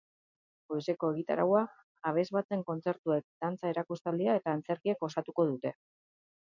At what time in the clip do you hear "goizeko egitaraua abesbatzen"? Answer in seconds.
0.71-2.65